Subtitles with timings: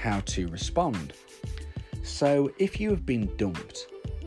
[0.00, 1.14] how to respond.
[2.02, 3.86] So if you have been dumped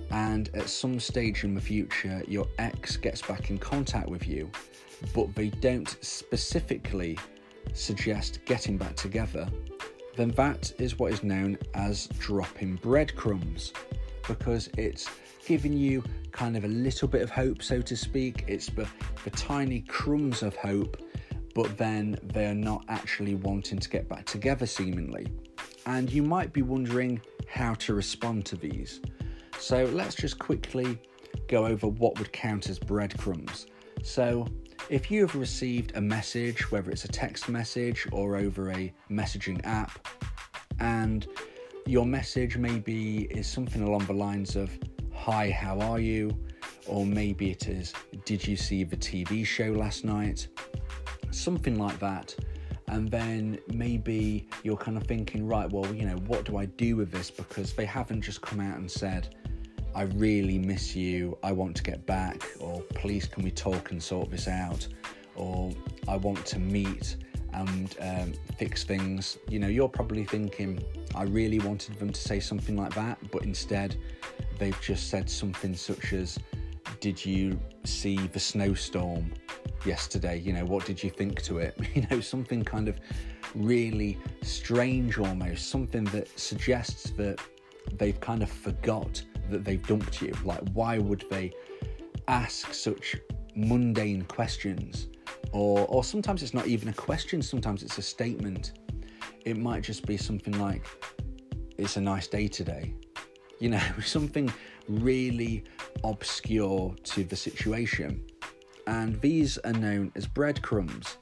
[0.09, 4.51] and at some stage in the future your ex gets back in contact with you,
[5.13, 7.17] but they don't specifically
[7.73, 9.47] suggest getting back together,
[10.15, 13.71] then that is what is known as dropping breadcrumbs
[14.27, 15.07] because it's
[15.47, 16.03] giving you
[16.33, 18.43] kind of a little bit of hope, so to speak.
[18.47, 18.85] It's the,
[19.23, 21.01] the tiny crumbs of hope,
[21.55, 25.25] but then they're not actually wanting to get back together, seemingly.
[25.85, 28.99] And you might be wondering how to respond to these.
[29.57, 30.99] So let's just quickly
[31.47, 33.67] go over what would count as breadcrumbs.
[34.03, 34.45] So,
[34.89, 39.59] if you have received a message, whether it's a text message or over a messaging
[39.65, 40.07] app,
[40.79, 41.25] and
[41.85, 44.69] your message maybe is something along the lines of,
[45.29, 46.31] Hi, how are you?
[46.85, 50.47] Or maybe it is, Did you see the TV show last night?
[51.31, 52.33] Something like that.
[52.87, 56.95] And then maybe you're kind of thinking, right, well, you know, what do I do
[56.95, 57.29] with this?
[57.29, 59.35] Because they haven't just come out and said,
[59.93, 64.01] I really miss you, I want to get back, or please can we talk and
[64.01, 64.87] sort this out,
[65.35, 65.73] or
[66.07, 67.17] I want to meet
[67.51, 69.37] and um, fix things.
[69.49, 70.81] You know, you're probably thinking,
[71.15, 73.97] I really wanted them to say something like that, but instead
[74.57, 76.39] they've just said something such as,
[76.99, 79.33] Did you see the snowstorm
[79.85, 80.39] yesterday?
[80.39, 81.77] You know, what did you think to it?
[81.95, 82.99] You know, something kind of
[83.55, 87.39] really strange almost, something that suggests that
[87.97, 90.33] they've kind of forgot that they've dumped you.
[90.43, 91.53] Like, why would they
[92.27, 93.15] ask such
[93.55, 95.07] mundane questions?
[95.53, 98.73] Or, or sometimes it's not even a question, sometimes it's a statement.
[99.45, 100.85] It might just be something like,
[101.77, 102.93] It's a nice day today
[103.59, 104.51] you know, something
[104.87, 105.63] really
[106.03, 108.23] obscure to the situation.
[108.85, 111.17] And these are known as breadcrumbs.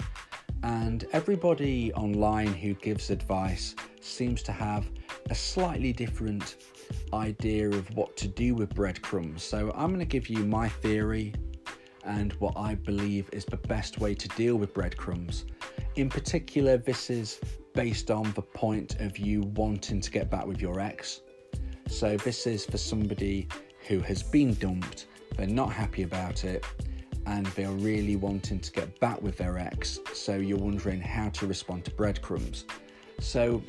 [0.64, 4.88] And everybody online who gives advice seems to have
[5.30, 6.58] a slightly different
[7.14, 9.44] idea of what to do with breadcrumbs.
[9.44, 11.34] So I'm going to give you my theory
[12.04, 15.46] and what I believe is the best way to deal with breadcrumbs.
[15.96, 17.40] In particular, this is
[17.74, 21.22] based on the point of you wanting to get back with your ex.
[21.88, 23.48] So, this is for somebody
[23.88, 25.06] who has been dumped,
[25.38, 26.66] they're not happy about it,
[27.26, 30.00] and they're really wanting to get back with their ex.
[30.14, 32.66] So, you're wondering how to respond to breadcrumbs.
[33.20, 33.64] So,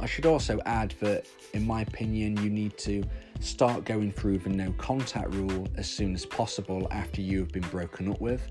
[0.00, 3.02] I should also add that, in my opinion, you need to
[3.40, 7.68] start going through the no contact rule as soon as possible after you have been
[7.68, 8.50] broken up with.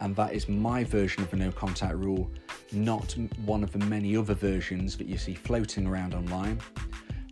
[0.00, 2.30] And that is my version of the no contact rule,
[2.72, 6.60] not one of the many other versions that you see floating around online.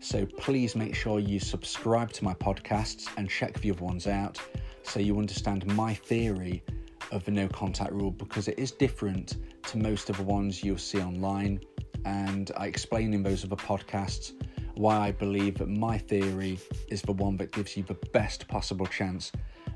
[0.00, 4.40] So please make sure you subscribe to my podcasts and check the other ones out
[4.82, 6.62] so you understand my theory
[7.10, 10.78] of the no contact rule because it is different to most of the ones you'll
[10.78, 11.60] see online.
[12.04, 14.32] And I explain in those other podcasts
[14.74, 18.86] why I believe that my theory is the one that gives you the best possible
[18.86, 19.32] chance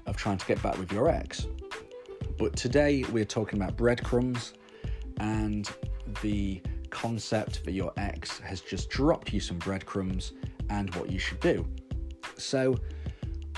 [0.07, 1.47] of trying to get back with your ex.
[2.39, 4.55] But today we're talking about breadcrumbs
[5.19, 5.69] and
[6.23, 10.33] the concept that your ex has just dropped you some breadcrumbs
[10.71, 11.67] and what you should do.
[12.37, 12.79] So,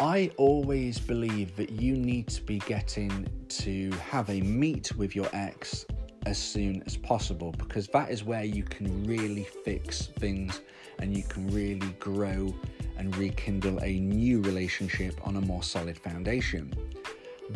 [0.00, 5.28] I always believe that you need to be getting to have a meet with your
[5.32, 5.86] ex
[6.26, 10.62] as soon as possible because that is where you can really fix things
[10.98, 12.52] and you can really grow
[12.96, 16.72] and rekindle a new relationship on a more solid foundation.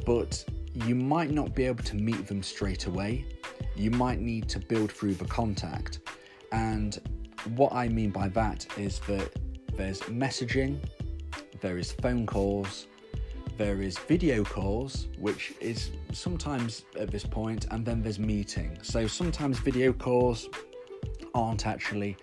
[0.04, 0.44] But
[0.74, 3.24] you might not be able to meet them straight away
[3.76, 6.00] you might need to build through the contact.
[6.52, 6.98] And
[7.56, 9.30] what I mean by that is that
[9.74, 10.78] there's messaging,
[11.60, 12.86] there is phone calls,
[13.56, 18.78] there is video calls, which is sometimes at this point, and then there's meeting.
[18.82, 20.48] So sometimes video calls
[21.34, 22.16] aren't actually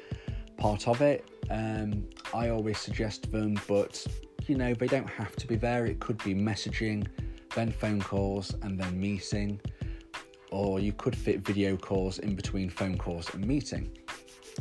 [0.57, 1.29] part of it.
[1.49, 4.05] Um, I always suggest them, but
[4.47, 5.85] you know, they don't have to be there.
[5.85, 7.07] It could be messaging,
[7.53, 9.59] then phone calls, and then meeting.
[10.55, 13.91] Or you could fit video calls in between phone calls and meeting.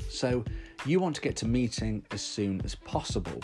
[0.08, 0.44] So
[0.84, 3.40] you want to get to meeting as soon as possible.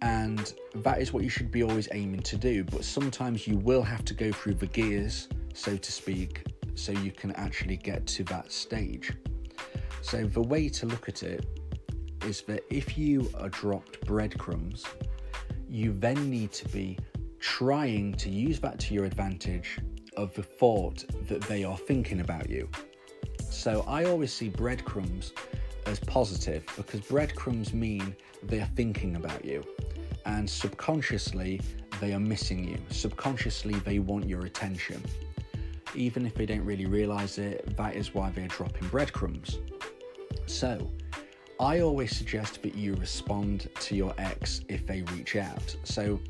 [0.00, 2.62] And that is what you should be always aiming to do.
[2.62, 6.44] But sometimes you will have to go through the gears, so to speak,
[6.76, 9.12] so you can actually get to that stage.
[10.00, 11.44] So the way to look at it
[12.24, 14.84] is that if you are dropped breadcrumbs,
[15.68, 16.96] you then need to be
[17.40, 19.80] trying to use that to your advantage
[20.18, 22.68] of the thought that they are thinking about you.
[23.50, 25.32] So I always see breadcrumbs
[25.86, 29.64] as positive because breadcrumbs mean they are thinking about you
[30.26, 31.60] and subconsciously
[32.00, 32.78] they are missing you.
[32.90, 35.02] Subconsciously they want your attention.
[35.94, 39.58] Even if they don't really realize it, that is why they're dropping breadcrumbs.
[40.46, 40.90] So,
[41.60, 45.74] I always suggest that you respond to your ex if they reach out.
[45.84, 46.20] So,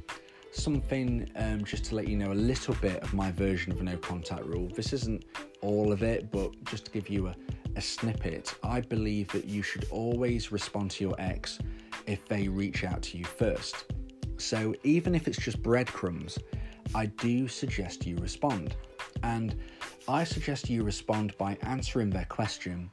[0.53, 3.85] something um, just to let you know a little bit of my version of a
[3.85, 4.69] no contact rule.
[4.75, 5.25] This isn't
[5.61, 7.37] all of it, but just to give you a,
[7.77, 11.59] a snippet, I believe that you should always respond to your ex
[12.07, 13.93] if they reach out to you first.
[14.39, 16.39] So even if it's just breadcrumbs,
[16.95, 18.77] I do suggest you respond.
[19.23, 19.57] And
[20.07, 22.91] I suggest you respond by answering their question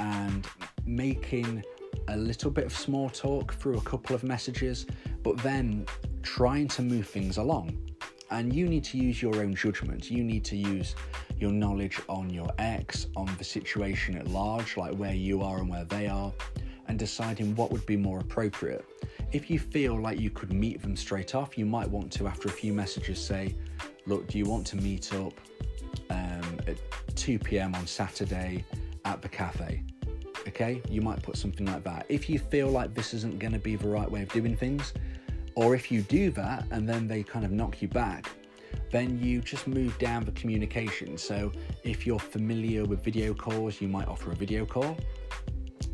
[0.00, 0.46] and
[0.84, 1.62] making
[2.08, 4.86] a little bit of small talk through a couple of messages,
[5.22, 5.86] but then
[6.24, 7.78] trying to move things along.
[8.30, 10.10] And you need to use your own judgment.
[10.10, 10.96] You need to use
[11.38, 15.68] your knowledge on your ex, on the situation at large, like where you are and
[15.68, 16.32] where they are,
[16.88, 18.84] and deciding what would be more appropriate.
[19.30, 22.48] If you feel like you could meet them straight off, you might want to, after
[22.48, 23.54] a few messages, say,
[24.06, 25.32] Look, do you want to meet up
[26.10, 26.76] um, at
[27.16, 28.64] 2 pm on Saturday
[29.04, 29.82] at the cafe?
[30.46, 32.04] Okay, you might put something like that.
[32.10, 34.92] If you feel like this isn't going to be the right way of doing things,
[35.54, 38.30] or if you do that and then they kind of knock you back,
[38.90, 41.16] then you just move down the communication.
[41.16, 41.52] So
[41.82, 44.96] if you're familiar with video calls, you might offer a video call.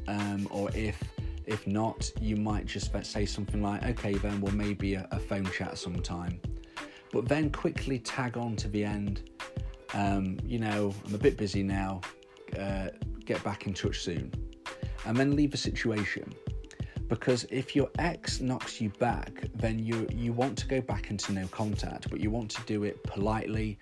[0.09, 1.03] Um, or if
[1.47, 5.51] if not, you might just say something like, okay, then we'll maybe a, a phone
[5.51, 6.41] chat sometime.
[7.13, 9.31] But then quickly tag on to the end.
[9.95, 12.03] Um, you know, I'm a bit busy now.
[12.57, 12.89] Uh,
[13.25, 14.33] get back in touch soon.
[15.07, 16.33] And then leave the situation.
[17.11, 21.33] Because if your ex knocks you back, then you you want to go back into
[21.33, 23.79] no contact, but you want to do it politely.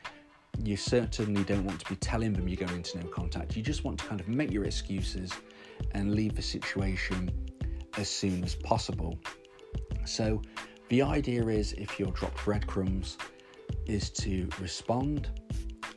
[0.64, 3.54] You certainly don't want to be telling them you're going into no contact.
[3.54, 5.30] You just want to kind of make your excuses
[5.92, 7.30] and leave the situation
[7.98, 9.18] as soon as possible.
[10.06, 10.40] So,
[10.88, 13.18] the idea is if you're dropped breadcrumbs,
[13.84, 15.28] is to respond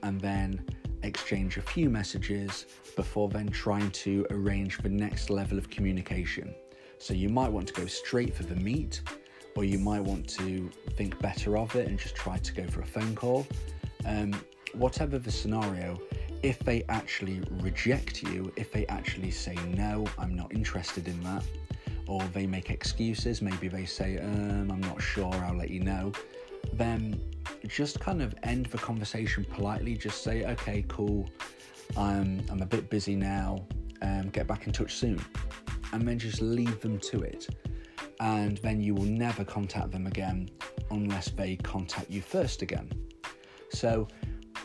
[0.03, 0.63] and then
[1.03, 2.65] exchange a few messages
[2.97, 6.53] before then trying to arrange the next level of communication.
[7.01, 9.01] So, you might want to go straight for the meet,
[9.55, 12.81] or you might want to think better of it and just try to go for
[12.81, 13.47] a phone call.
[14.05, 14.35] Um,
[14.73, 15.99] whatever the scenario,
[16.43, 21.43] if they actually reject you, if they actually say, no, I'm not interested in that,
[22.05, 26.11] or they make excuses, maybe they say, um, I'm not sure, I'll let you know,
[26.71, 27.19] then
[27.67, 29.95] just kind of end the conversation politely.
[29.95, 31.27] Just say, okay, cool,
[31.97, 33.65] I'm, I'm a bit busy now,
[34.03, 35.19] um, get back in touch soon.
[35.93, 37.47] And then just leave them to it.
[38.19, 40.49] And then you will never contact them again
[40.89, 42.91] unless they contact you first again.
[43.69, 44.07] So,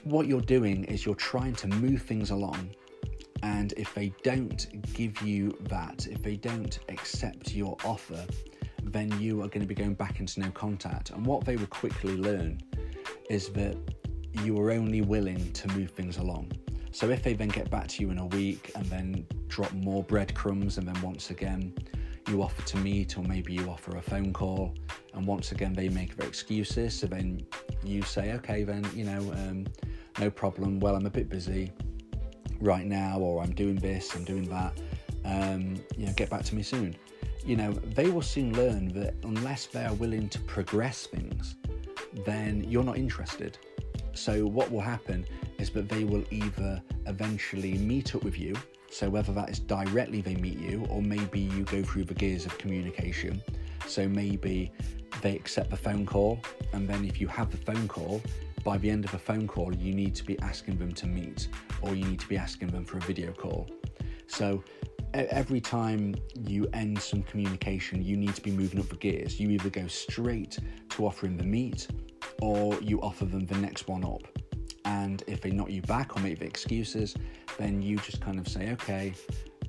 [0.05, 2.71] what you're doing is you're trying to move things along.
[3.43, 8.25] And if they don't give you that, if they don't accept your offer,
[8.83, 11.11] then you are going to be going back into no contact.
[11.11, 12.61] And what they will quickly learn
[13.29, 13.77] is that
[14.45, 16.53] you are only willing to move things along.
[16.93, 20.03] So if they then get back to you in a week and then drop more
[20.03, 21.75] breadcrumbs, and then once again
[22.29, 24.75] you offer to meet, or maybe you offer a phone call,
[25.15, 27.47] and once again they make their excuses, so then
[27.85, 29.67] you say, okay, then you know, um,
[30.19, 30.81] no problem.
[30.81, 31.73] Well, I'm a bit busy
[32.61, 34.79] right now, or I'm doing this, I'm doing that.
[35.25, 36.97] Um, you know, get back to me soon.
[37.45, 41.57] You know, they will soon learn that unless they are willing to progress things,
[42.25, 43.59] then you're not interested.
[44.15, 45.27] So, what will happen
[45.59, 48.55] is that they will either eventually meet up with you.
[48.91, 52.47] So, whether that is directly they meet you, or maybe you go through the gears
[52.47, 53.43] of communication.
[53.87, 54.73] So, maybe
[55.23, 56.41] they accept the phone call,
[56.73, 58.23] and then if you have the phone call,
[58.65, 61.49] by the end of a phone call, you need to be asking them to meet,
[61.83, 63.69] or you need to be asking them for a video call.
[64.27, 64.63] So,
[65.15, 66.15] every time
[66.47, 69.39] you end some communication, you need to be moving up the gears.
[69.41, 70.59] You either go straight
[70.91, 71.87] to offering the meet,
[72.43, 74.27] or you offer them the next one up.
[74.87, 77.15] And if they knock you back or make excuses,
[77.59, 79.13] then you just kind of say, okay,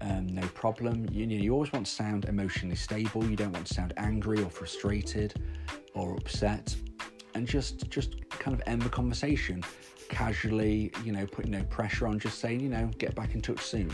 [0.01, 1.07] um, no problem.
[1.11, 3.25] You, you always want to sound emotionally stable.
[3.25, 5.33] You don't want to sound angry or frustrated
[5.95, 6.75] or upset,
[7.33, 9.63] and just just kind of end the conversation
[10.07, 10.91] casually.
[11.03, 13.91] You know, putting no pressure on, just saying, you know, get back in touch soon.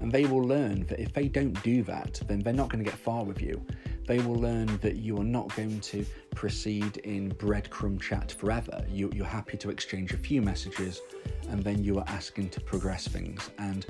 [0.00, 2.90] And they will learn that if they don't do that, then they're not going to
[2.90, 3.64] get far with you.
[4.12, 6.04] They will learn that you are not going to
[6.34, 8.84] proceed in breadcrumb chat forever.
[8.86, 11.00] You, you're happy to exchange a few messages
[11.48, 13.48] and then you are asking to progress things.
[13.56, 13.86] And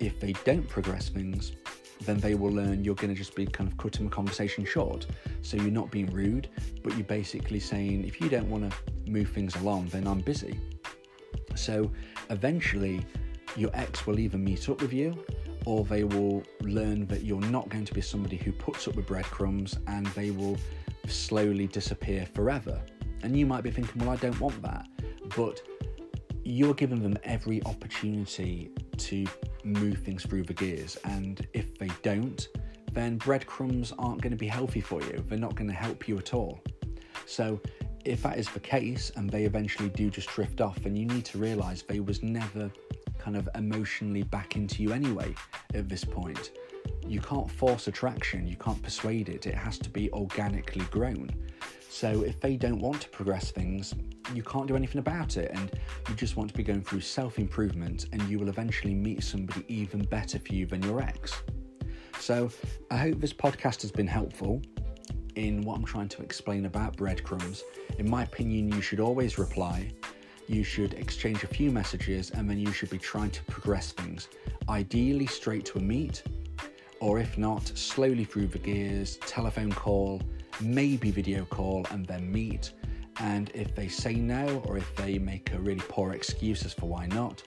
[0.00, 1.52] if they don't progress things,
[2.06, 5.04] then they will learn you're going to just be kind of cutting the conversation short.
[5.42, 6.48] So you're not being rude,
[6.82, 10.58] but you're basically saying, if you don't want to move things along, then I'm busy.
[11.54, 11.90] So
[12.30, 13.04] eventually,
[13.56, 15.22] your ex will either meet up with you
[15.66, 19.06] or they will learn that you're not going to be somebody who puts up with
[19.06, 20.56] breadcrumbs and they will
[21.08, 22.80] slowly disappear forever.
[23.22, 24.86] And you might be thinking, well, I don't want that.
[25.36, 25.60] But
[26.44, 29.26] you're giving them every opportunity to
[29.64, 30.96] move things through the gears.
[31.04, 32.46] And if they don't,
[32.92, 35.24] then breadcrumbs aren't going to be healthy for you.
[35.28, 36.60] They're not going to help you at all.
[37.26, 37.60] So,
[38.04, 41.24] if that is the case and they eventually do just drift off, then you need
[41.24, 42.70] to realize they was never
[43.26, 45.34] kind of emotionally back into you anyway
[45.74, 46.52] at this point.
[47.04, 51.30] You can't force attraction, you can't persuade it, it has to be organically grown.
[51.88, 53.94] So if they don't want to progress things,
[54.32, 55.72] you can't do anything about it, and
[56.08, 59.64] you just want to be going through self improvement, and you will eventually meet somebody
[59.66, 61.42] even better for you than your ex.
[62.20, 62.48] So
[62.92, 64.62] I hope this podcast has been helpful
[65.34, 67.64] in what I'm trying to explain about breadcrumbs.
[67.98, 69.90] In my opinion, you should always reply.
[70.48, 74.28] You should exchange a few messages and then you should be trying to progress things.
[74.68, 76.22] Ideally, straight to a meet,
[77.00, 80.22] or if not, slowly through the gears, telephone call,
[80.60, 82.72] maybe video call, and then meet.
[83.20, 86.86] And if they say no, or if they make a really poor excuse as for
[86.86, 87.42] why not,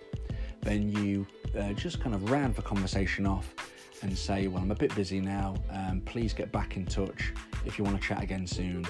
[0.62, 1.25] then you
[1.58, 3.53] uh, just kind of round the conversation off
[4.01, 5.56] and say, Well, I'm a bit busy now.
[5.72, 7.34] Um, please get back in touch
[7.65, 8.86] if you want to chat again soon.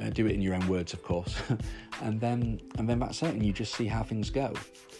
[0.00, 1.36] Uh, do it in your own words, of course,
[2.02, 4.52] and then and then that's it, and you just see how things go.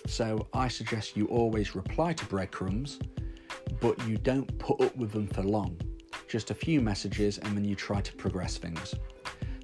[0.07, 2.99] So I suggest you always reply to breadcrumbs,
[3.81, 5.81] but you don't put up with them for long.
[6.29, 8.95] Just a few messages, and then you try to progress things.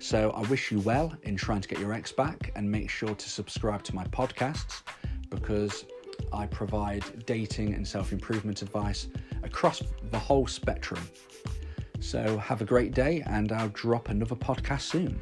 [0.01, 3.15] So I wish you well in trying to get your ex back, and make sure
[3.15, 4.83] to subscribe to my podcasts
[5.29, 5.85] because
[6.33, 9.09] I provide dating and self improvement advice
[9.43, 11.01] across the whole spectrum.
[12.01, 15.21] So have a great day, and I'll drop another podcast soon.